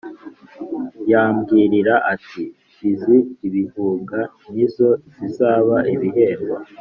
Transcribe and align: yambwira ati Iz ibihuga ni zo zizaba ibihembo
yambwira 1.11 1.93
ati 2.13 2.43
Iz 2.89 3.01
ibihuga 3.47 4.19
ni 4.53 4.65
zo 4.73 4.89
zizaba 5.15 5.75
ibihembo 5.93 6.55